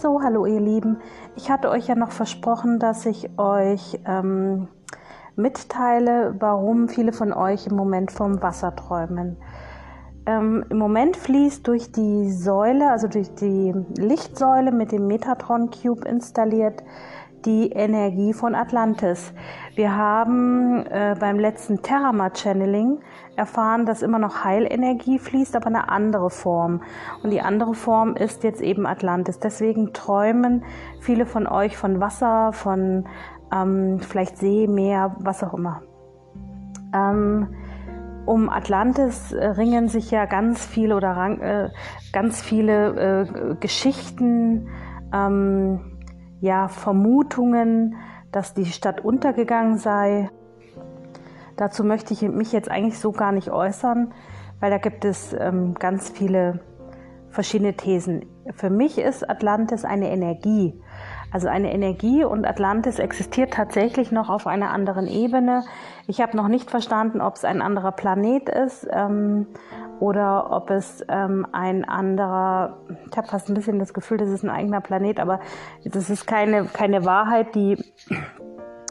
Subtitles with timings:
[0.00, 0.98] So, hallo ihr Lieben.
[1.34, 4.68] Ich hatte euch ja noch versprochen, dass ich euch ähm,
[5.34, 9.38] mitteile, warum viele von euch im Moment vom Wasser träumen.
[10.24, 16.06] Ähm, Im Moment fließt durch die Säule, also durch die Lichtsäule mit dem Metatron Cube
[16.06, 16.84] installiert,
[17.44, 19.32] die Energie von Atlantis.
[19.74, 22.98] Wir haben äh, beim letzten Terrama Channeling
[23.36, 26.82] erfahren, dass immer noch Heilenergie fließt, aber eine andere Form.
[27.22, 29.38] Und die andere Form ist jetzt eben Atlantis.
[29.38, 30.64] Deswegen träumen
[31.00, 33.06] viele von euch von Wasser, von
[33.52, 35.82] ähm, vielleicht See, Meer, was auch immer.
[36.94, 37.48] Ähm,
[38.26, 41.70] um Atlantis ringen sich ja ganz viele oder äh,
[42.12, 44.68] ganz viele äh, Geschichten.
[45.14, 45.97] Ähm,
[46.40, 47.96] ja, Vermutungen,
[48.32, 50.30] dass die Stadt untergegangen sei.
[51.56, 54.12] Dazu möchte ich mich jetzt eigentlich so gar nicht äußern,
[54.60, 56.60] weil da gibt es ähm, ganz viele
[57.30, 58.26] verschiedene Thesen.
[58.54, 60.80] Für mich ist Atlantis eine Energie.
[61.30, 65.64] Also eine Energie und Atlantis existiert tatsächlich noch auf einer anderen Ebene.
[66.06, 69.46] Ich habe noch nicht verstanden, ob es ein anderer Planet ist ähm,
[70.00, 72.78] oder ob es ähm, ein anderer,
[73.10, 75.40] ich habe fast ein bisschen das Gefühl, das ist ein eigener Planet, aber
[75.84, 77.76] das ist keine, keine Wahrheit, die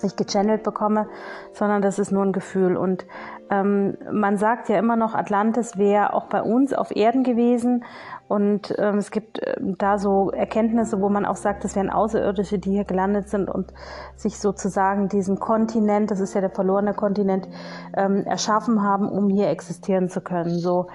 [0.03, 1.07] ich gechannelt bekomme,
[1.53, 2.77] sondern das ist nur ein Gefühl.
[2.77, 3.05] Und
[3.49, 7.83] ähm, man sagt ja immer noch, Atlantis wäre auch bei uns auf Erden gewesen.
[8.27, 12.59] Und ähm, es gibt äh, da so Erkenntnisse, wo man auch sagt, das wären Außerirdische,
[12.59, 13.73] die hier gelandet sind und
[14.15, 17.47] sich sozusagen diesen Kontinent, das ist ja der verlorene Kontinent,
[17.95, 20.59] ähm, erschaffen haben, um hier existieren zu können.
[20.59, 20.87] So.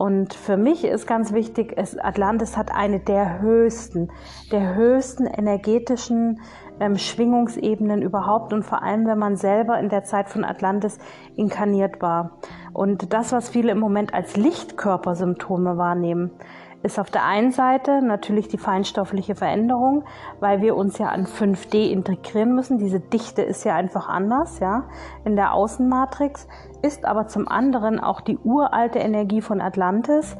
[0.00, 4.10] Und für mich ist ganz wichtig, es, Atlantis hat eine der höchsten,
[4.50, 6.40] der höchsten energetischen
[6.80, 10.98] ähm, Schwingungsebenen überhaupt und vor allem, wenn man selber in der Zeit von Atlantis
[11.36, 12.38] inkarniert war.
[12.72, 16.30] Und das, was viele im Moment als Lichtkörpersymptome wahrnehmen,
[16.82, 20.04] ist auf der einen Seite natürlich die feinstoffliche Veränderung,
[20.40, 22.78] weil wir uns ja an 5D integrieren müssen.
[22.78, 24.84] Diese Dichte ist ja einfach anders, ja,
[25.24, 26.48] in der Außenmatrix,
[26.80, 30.38] ist aber zum anderen auch die uralte Energie von Atlantis,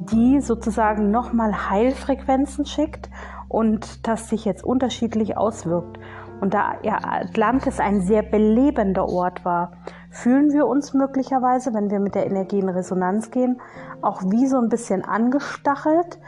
[0.00, 3.10] die sozusagen nochmal Heilfrequenzen schickt
[3.52, 5.98] und das sich jetzt unterschiedlich auswirkt.
[6.40, 9.72] Und da Atlantis ein sehr belebender Ort war,
[10.10, 13.60] fühlen wir uns möglicherweise, wenn wir mit der Energie in Resonanz gehen,
[14.00, 16.18] auch wie so ein bisschen angestachelt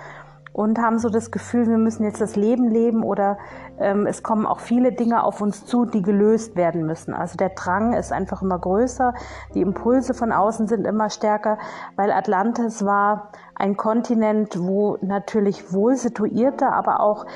[0.54, 3.38] und haben so das Gefühl, wir müssen jetzt das Leben leben oder
[3.80, 7.12] ähm, es kommen auch viele Dinge auf uns zu, die gelöst werden müssen.
[7.12, 9.14] Also der Drang ist einfach immer größer,
[9.54, 11.58] die Impulse von außen sind immer stärker,
[11.96, 17.26] weil Atlantis war ein Kontinent, wo natürlich wohl situierte, aber auch,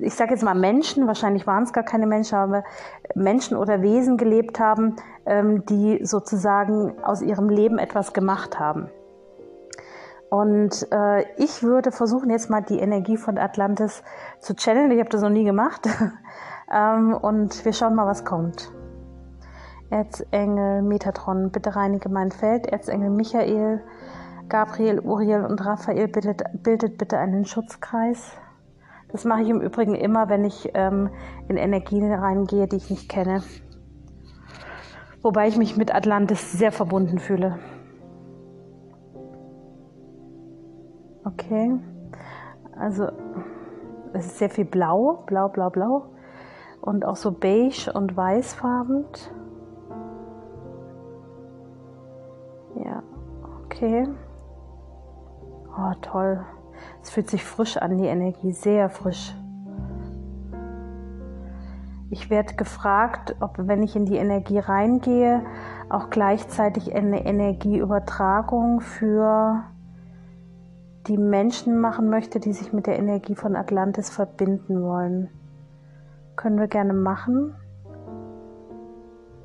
[0.00, 2.62] ich sage jetzt mal Menschen, wahrscheinlich waren es gar keine Menschen, aber
[3.16, 4.94] Menschen oder Wesen gelebt haben,
[5.26, 8.90] ähm, die sozusagen aus ihrem Leben etwas gemacht haben.
[10.32, 14.02] Und äh, ich würde versuchen, jetzt mal die Energie von Atlantis
[14.40, 14.90] zu channeln.
[14.90, 15.86] Ich habe das noch nie gemacht.
[16.74, 18.72] ähm, und wir schauen mal, was kommt.
[19.90, 22.64] Erzengel Metatron, bitte reinige mein Feld.
[22.64, 23.82] Erzengel Michael,
[24.48, 28.32] Gabriel, Uriel und Raphael, bildet, bildet bitte einen Schutzkreis.
[29.10, 31.10] Das mache ich im Übrigen immer, wenn ich ähm,
[31.48, 33.42] in Energien reingehe, die ich nicht kenne.
[35.20, 37.58] Wobei ich mich mit Atlantis sehr verbunden fühle.
[41.24, 41.78] Okay.
[42.76, 43.08] Also
[44.12, 46.06] es ist sehr viel blau, blau, blau, blau.
[46.80, 49.04] Und auch so beige und weißfarben.
[52.74, 53.02] Ja,
[53.64, 54.08] okay.
[55.76, 56.44] Oh, toll.
[57.02, 59.34] Es fühlt sich frisch an, die Energie, sehr frisch.
[62.10, 65.42] Ich werde gefragt, ob wenn ich in die Energie reingehe,
[65.88, 69.64] auch gleichzeitig eine Energieübertragung für
[71.06, 75.30] die Menschen machen möchte, die sich mit der Energie von Atlantis verbinden wollen.
[76.36, 77.54] Können wir gerne machen.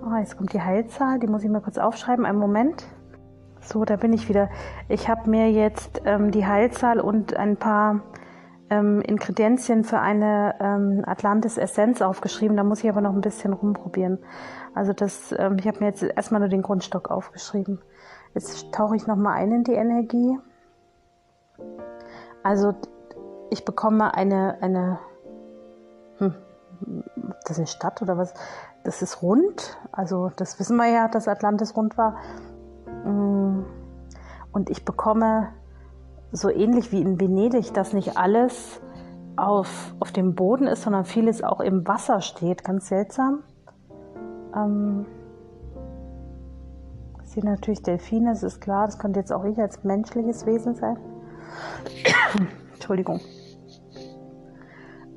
[0.02, 2.26] Oh, jetzt kommt die Heilzahl, die muss ich mal kurz aufschreiben.
[2.26, 2.86] Einen Moment.
[3.62, 4.50] So, da bin ich wieder.
[4.88, 8.02] Ich habe mir jetzt ähm, die Heilzahl und ein paar
[8.70, 12.56] ähm, Ingredienzien für eine ähm, Atlantis Essenz aufgeschrieben.
[12.56, 14.20] Da muss ich aber noch ein bisschen rumprobieren.
[14.74, 17.82] Also das, ähm, ich habe mir jetzt erstmal nur den Grundstock aufgeschrieben.
[18.34, 20.38] Jetzt tauche ich nochmal ein in die Energie.
[22.44, 22.74] Also
[23.50, 25.00] ich bekomme eine, eine
[26.18, 26.34] hm,
[27.44, 28.34] das ist eine Stadt oder was?
[28.84, 29.78] Das ist rund.
[29.92, 32.16] Also das wissen wir ja, dass Atlantis rund war.
[33.06, 33.66] Mm.
[34.52, 35.50] Und ich bekomme
[36.32, 38.82] so ähnlich wie in Venedig, dass nicht alles
[39.36, 42.64] auf, auf dem Boden ist, sondern vieles auch im Wasser steht.
[42.64, 43.44] Ganz seltsam.
[44.56, 45.06] Ähm,
[47.24, 48.86] ich sehe natürlich Delfine, das ist klar.
[48.86, 50.98] Das könnte jetzt auch ich als menschliches Wesen sein.
[52.74, 53.20] Entschuldigung.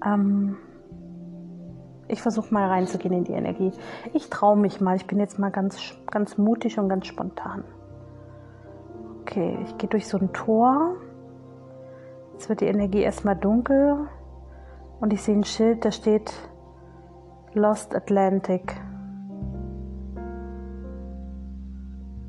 [0.05, 0.57] Ähm,
[2.09, 3.73] ich versuche mal reinzugehen in die Energie.
[4.15, 4.97] Ich traue mich mal.
[4.97, 5.79] Ich bin jetzt mal ganz,
[6.11, 7.65] ganz mutig und ganz spontan.
[9.21, 10.97] Okay, ich gehe durch so ein Tor.
[12.33, 14.09] Jetzt wird die Energie erstmal dunkel
[15.01, 16.33] und ich sehe ein Schild, da steht
[17.53, 18.75] Lost Atlantic.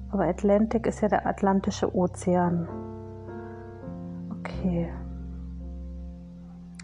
[0.09, 2.67] Aber Atlantic ist ja der Atlantische Ozean.
[4.61, 4.91] Okay.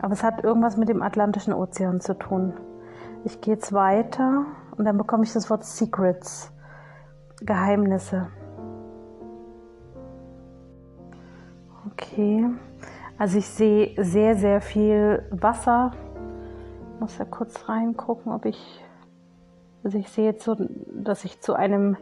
[0.01, 2.53] Aber es hat irgendwas mit dem Atlantischen Ozean zu tun.
[3.23, 4.45] Ich gehe jetzt weiter
[4.77, 6.51] und dann bekomme ich das Wort Secrets,
[7.41, 8.27] Geheimnisse.
[11.91, 12.45] Okay,
[13.17, 15.91] also ich sehe sehr, sehr viel Wasser.
[16.93, 18.83] Ich muss ja kurz reingucken, ob ich,
[19.83, 20.55] also ich sehe jetzt so,
[20.93, 21.97] dass ich zu einem,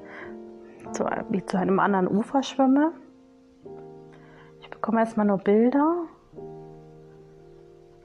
[0.91, 2.91] zu, wie zu einem anderen Ufer schwimme.
[4.85, 6.03] Bekomme erstmal nur Bilder.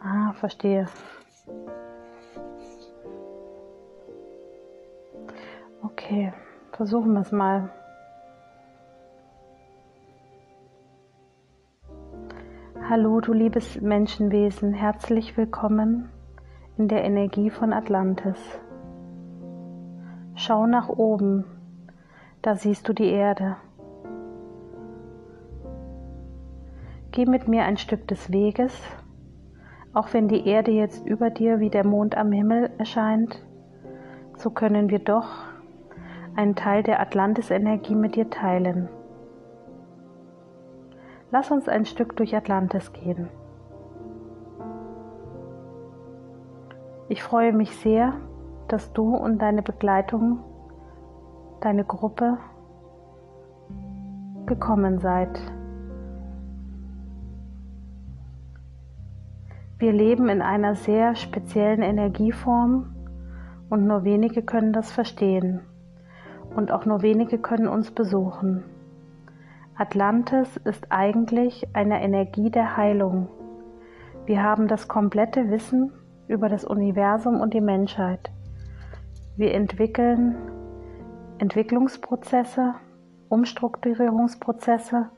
[0.00, 0.86] Ah, verstehe.
[5.82, 6.32] Okay,
[6.72, 7.68] versuchen wir es mal.
[12.88, 16.08] Hallo, du liebes Menschenwesen, herzlich willkommen
[16.78, 18.58] in der Energie von Atlantis.
[20.34, 21.44] Schau nach oben,
[22.40, 23.58] da siehst du die Erde.
[27.20, 28.72] Geh mit mir ein Stück des Weges,
[29.92, 33.46] auch wenn die Erde jetzt über dir wie der Mond am Himmel erscheint,
[34.38, 35.28] so können wir doch
[36.34, 38.88] einen Teil der Atlantis-Energie mit dir teilen.
[41.30, 43.28] Lass uns ein Stück durch Atlantis gehen.
[47.10, 48.14] Ich freue mich sehr,
[48.68, 50.38] dass du und deine Begleitung,
[51.60, 52.38] deine Gruppe
[54.46, 55.38] gekommen seid.
[59.80, 62.94] Wir leben in einer sehr speziellen Energieform
[63.70, 65.62] und nur wenige können das verstehen
[66.54, 68.62] und auch nur wenige können uns besuchen.
[69.74, 73.28] Atlantis ist eigentlich eine Energie der Heilung.
[74.26, 75.92] Wir haben das komplette Wissen
[76.28, 78.30] über das Universum und die Menschheit.
[79.38, 80.36] Wir entwickeln
[81.38, 82.74] Entwicklungsprozesse,
[83.30, 85.08] Umstrukturierungsprozesse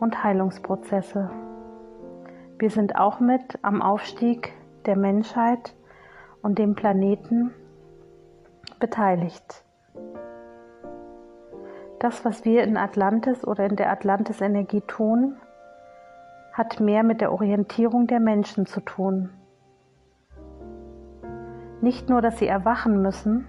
[0.00, 1.30] und Heilungsprozesse.
[2.62, 4.52] Wir sind auch mit am Aufstieg
[4.86, 5.74] der Menschheit
[6.42, 7.52] und dem Planeten
[8.78, 9.64] beteiligt.
[11.98, 15.38] Das, was wir in Atlantis oder in der Atlantis-Energie tun,
[16.52, 19.30] hat mehr mit der Orientierung der Menschen zu tun.
[21.80, 23.48] Nicht nur, dass sie erwachen müssen,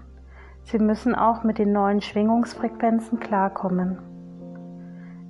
[0.64, 4.00] sie müssen auch mit den neuen Schwingungsfrequenzen klarkommen.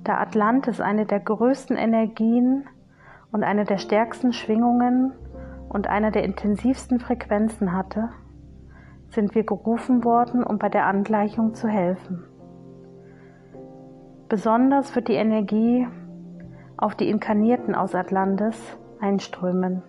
[0.04, 2.66] Da Atlantis eine der größten Energien
[3.34, 5.12] und eine der stärksten Schwingungen
[5.68, 8.10] und eine der intensivsten Frequenzen hatte,
[9.08, 12.24] sind wir gerufen worden, um bei der Angleichung zu helfen.
[14.28, 15.88] Besonders wird die Energie
[16.76, 18.56] auf die Inkarnierten aus Atlantis
[19.00, 19.82] einströmen.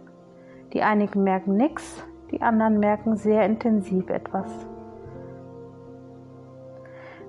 [0.73, 4.49] Die einigen merken nichts, die anderen merken sehr intensiv etwas.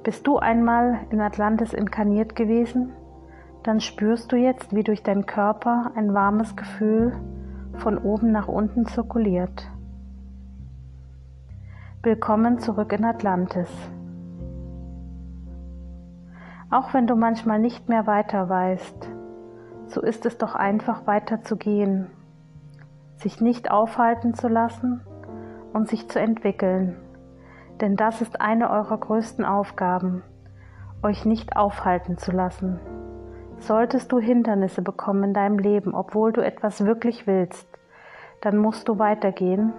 [0.02, 2.94] Bist du einmal in Atlantis inkarniert gewesen,
[3.66, 7.12] dann spürst du jetzt, wie durch deinen Körper ein warmes Gefühl
[7.78, 9.68] von oben nach unten zirkuliert.
[12.00, 13.68] Willkommen zurück in Atlantis.
[16.70, 19.08] Auch wenn du manchmal nicht mehr weiter weißt,
[19.88, 22.06] so ist es doch einfach weiter zu gehen,
[23.16, 25.00] sich nicht aufhalten zu lassen
[25.72, 26.96] und sich zu entwickeln.
[27.80, 30.22] Denn das ist eine eurer größten Aufgaben,
[31.02, 32.78] euch nicht aufhalten zu lassen.
[33.58, 37.66] Solltest du Hindernisse bekommen in deinem Leben, obwohl du etwas wirklich willst,
[38.40, 39.72] dann musst du weitergehen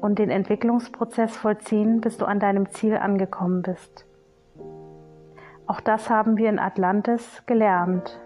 [0.00, 4.06] und den Entwicklungsprozess vollziehen, bis du an deinem Ziel angekommen bist.
[5.66, 8.20] Auch das haben wir in Atlantis gelernt.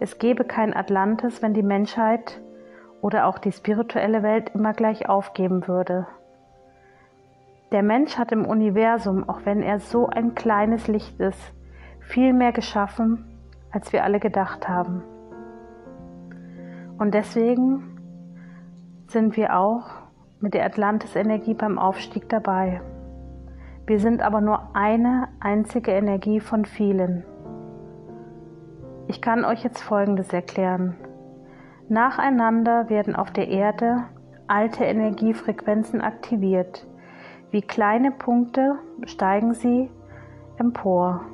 [0.00, 2.40] Es gäbe kein Atlantis, wenn die Menschheit
[3.00, 6.06] oder auch die spirituelle Welt immer gleich aufgeben würde.
[7.72, 11.52] Der Mensch hat im Universum, auch wenn er so ein kleines Licht ist,
[12.00, 13.33] viel mehr geschaffen,
[13.74, 15.02] als wir alle gedacht haben.
[16.96, 17.98] Und deswegen
[19.08, 19.90] sind wir auch
[20.40, 22.80] mit der Atlantis-Energie beim Aufstieg dabei.
[23.86, 27.24] Wir sind aber nur eine einzige Energie von vielen.
[29.08, 30.96] Ich kann euch jetzt Folgendes erklären.
[31.88, 34.04] Nacheinander werden auf der Erde
[34.46, 36.86] alte Energiefrequenzen aktiviert.
[37.50, 39.90] Wie kleine Punkte steigen sie
[40.58, 41.26] empor.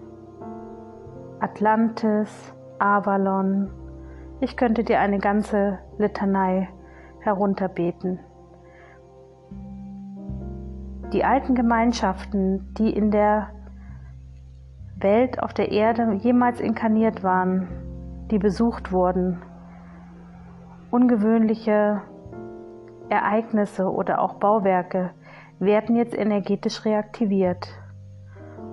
[1.41, 3.71] Atlantis, Avalon.
[4.41, 6.69] Ich könnte dir eine ganze Litanei
[7.21, 8.21] herunterbeten.
[11.15, 13.49] Die alten Gemeinschaften, die in der
[14.97, 17.69] Welt auf der Erde jemals inkarniert waren,
[18.31, 19.41] die besucht wurden,
[20.91, 22.03] ungewöhnliche
[23.09, 25.13] Ereignisse oder auch Bauwerke
[25.59, 27.69] werden jetzt energetisch reaktiviert.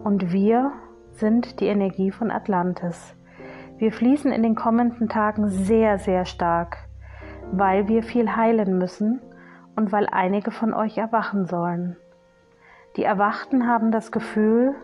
[0.04, 0.74] Und wir
[1.18, 3.16] sind die Energie von Atlantis.
[3.78, 6.78] Wir fließen in den kommenden Tagen sehr, sehr stark,
[7.52, 9.22] weil wir viel heilen müssen
[9.76, 11.98] und weil einige von euch erwachen sollen.
[12.96, 14.76] Die Erwachten haben das Gefühl,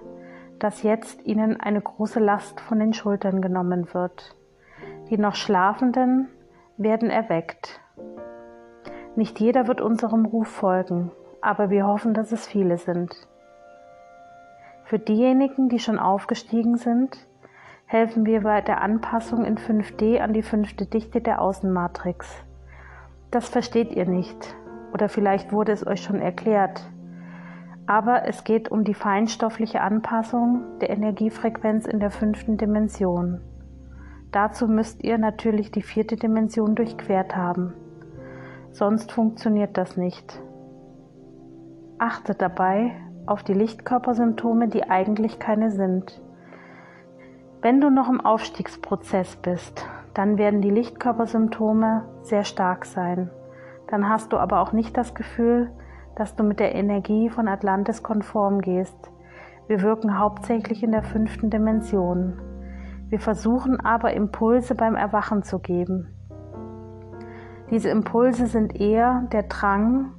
[0.60, 4.36] dass jetzt ihnen eine große Last von den Schultern genommen wird.
[5.10, 6.30] Die noch Schlafenden
[6.78, 7.82] werden erweckt.
[9.16, 11.12] Nicht jeder wird unserem Ruf folgen,
[11.42, 13.28] aber wir hoffen, dass es viele sind.
[14.94, 17.18] Für diejenigen, die schon aufgestiegen sind,
[17.88, 22.30] helfen wir bei der Anpassung in 5D an die fünfte Dichte der Außenmatrix.
[23.32, 24.56] Das versteht ihr nicht
[24.94, 26.88] oder vielleicht wurde es euch schon erklärt.
[27.88, 33.42] Aber es geht um die feinstoffliche Anpassung der Energiefrequenz in der fünften Dimension.
[34.32, 37.74] Dazu müsst ihr natürlich die vierte Dimension durchquert haben.
[38.70, 40.40] Sonst funktioniert das nicht.
[41.98, 42.92] Achtet dabei
[43.26, 46.22] auf die Lichtkörpersymptome, die eigentlich keine sind.
[47.62, 53.30] Wenn du noch im Aufstiegsprozess bist, dann werden die Lichtkörpersymptome sehr stark sein.
[53.88, 55.72] Dann hast du aber auch nicht das Gefühl,
[56.16, 59.12] dass du mit der Energie von Atlantis konform gehst.
[59.68, 62.42] Wir wirken hauptsächlich in der fünften Dimension.
[63.10, 66.10] Wir versuchen aber Impulse beim Erwachen zu geben.
[67.70, 70.14] Diese Impulse sind eher der Drang,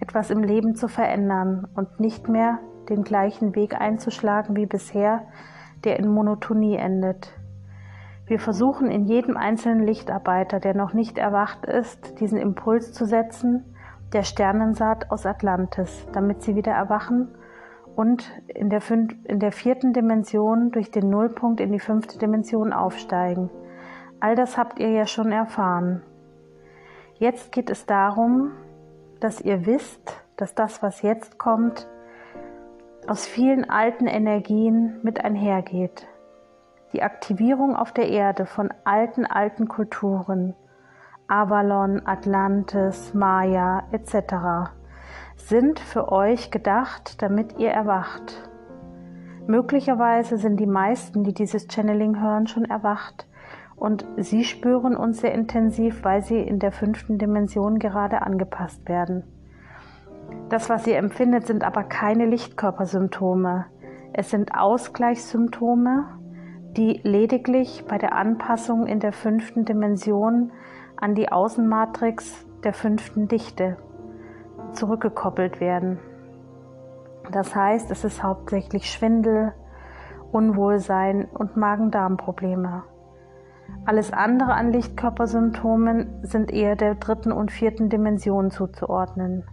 [0.00, 5.26] etwas im Leben zu verändern und nicht mehr den gleichen Weg einzuschlagen wie bisher,
[5.84, 7.32] der in Monotonie endet.
[8.26, 13.64] Wir versuchen in jedem einzelnen Lichtarbeiter, der noch nicht erwacht ist, diesen Impuls zu setzen,
[14.12, 17.28] der Sternensaat aus Atlantis, damit sie wieder erwachen
[17.94, 22.72] und in der, fünf, in der vierten Dimension durch den Nullpunkt in die fünfte Dimension
[22.72, 23.50] aufsteigen.
[24.20, 26.02] All das habt ihr ja schon erfahren.
[27.14, 28.52] Jetzt geht es darum,
[29.20, 31.86] dass ihr wisst, dass das, was jetzt kommt,
[33.06, 36.06] aus vielen alten Energien mit einhergeht.
[36.92, 40.54] Die Aktivierung auf der Erde von alten, alten Kulturen,
[41.28, 44.70] Avalon, Atlantis, Maya etc.
[45.36, 48.48] sind für euch gedacht, damit ihr erwacht.
[49.46, 53.26] Möglicherweise sind die meisten, die dieses Channeling hören, schon erwacht
[53.76, 59.24] und sie spüren uns sehr intensiv, weil sie in der fünften Dimension gerade angepasst werden.
[60.48, 63.66] Das, was ihr empfindet, sind aber keine Lichtkörpersymptome.
[64.12, 66.06] Es sind Ausgleichssymptome,
[66.76, 70.52] die lediglich bei der Anpassung in der fünften Dimension
[70.96, 73.76] an die Außenmatrix der fünften Dichte
[74.72, 75.98] zurückgekoppelt werden.
[77.32, 79.52] Das heißt, es ist hauptsächlich Schwindel,
[80.32, 82.84] Unwohlsein und Magen-Darm-Probleme.
[83.84, 89.44] Alles andere an Lichtkörpersymptomen sind eher der dritten und vierten Dimension zuzuordnen.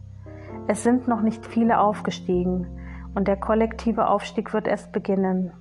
[0.68, 2.68] Es sind noch nicht viele aufgestiegen
[3.16, 5.52] und der kollektive Aufstieg wird erst beginnen.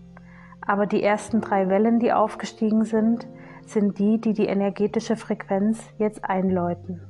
[0.66, 3.26] Aber die ersten drei Wellen, die aufgestiegen sind,
[3.66, 7.02] sind die, die die energetische Frequenz jetzt einläuten.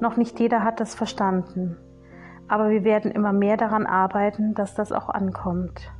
[0.00, 1.76] Noch nicht jeder hat das verstanden,
[2.48, 5.92] aber wir werden immer mehr daran arbeiten, dass das auch ankommt.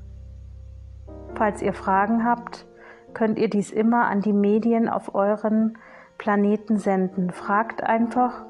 [1.34, 2.66] Falls ihr Fragen habt,
[3.14, 5.78] könnt ihr dies immer an die Medien auf euren
[6.18, 7.30] Planeten senden.
[7.30, 8.44] Fragt einfach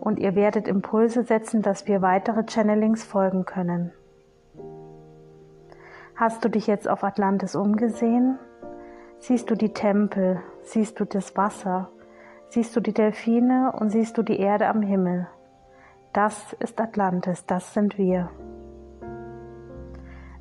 [0.00, 3.92] und ihr werdet Impulse setzen, dass wir weitere Channelings folgen können.
[6.16, 8.38] Hast du dich jetzt auf Atlantis umgesehen?
[9.20, 11.90] Siehst du die Tempel, siehst du das Wasser,
[12.48, 15.28] siehst du die Delfine und siehst du die Erde am Himmel.
[16.12, 18.30] Das ist Atlantis, das sind wir.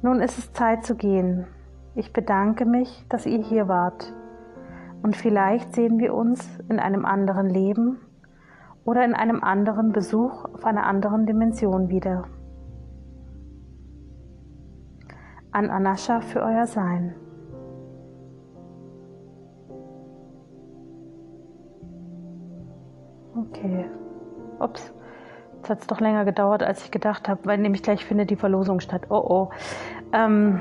[0.01, 1.47] Nun ist es Zeit zu gehen.
[1.97, 4.13] Ich bedanke mich, dass ihr hier wart.
[5.01, 7.97] Und vielleicht sehen wir uns in einem anderen Leben
[8.85, 12.25] oder in einem anderen Besuch auf einer anderen Dimension wieder.
[15.51, 17.15] An Anascha für euer Sein.
[23.35, 23.89] Okay.
[24.59, 24.93] Ups.
[25.55, 28.35] Jetzt hat es doch länger gedauert, als ich gedacht habe, weil nämlich gleich findet die
[28.35, 29.07] Verlosung statt.
[29.09, 29.49] Oh oh.
[30.13, 30.59] Ähm,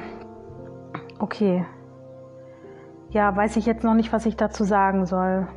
[1.18, 1.64] okay.
[3.10, 5.48] Ja, weiß ich jetzt noch nicht, was ich dazu sagen soll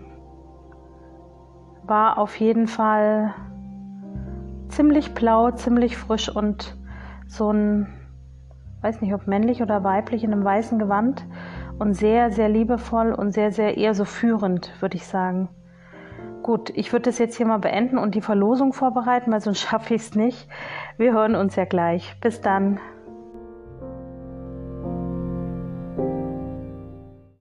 [1.89, 3.33] war auf jeden Fall
[4.69, 6.77] ziemlich blau, ziemlich frisch und
[7.27, 7.87] so ein,
[8.81, 11.25] weiß nicht ob männlich oder weiblich in einem weißen Gewand
[11.79, 15.49] und sehr, sehr liebevoll und sehr, sehr eher so führend, würde ich sagen.
[16.43, 19.95] Gut, ich würde das jetzt hier mal beenden und die Verlosung vorbereiten, weil sonst schaffe
[19.95, 20.47] ich es nicht.
[20.97, 22.15] Wir hören uns ja gleich.
[22.21, 22.79] Bis dann.